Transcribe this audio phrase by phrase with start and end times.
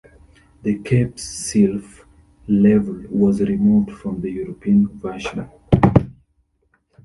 [0.63, 2.05] The Cape Sealph
[2.47, 5.47] level was removed from the European version.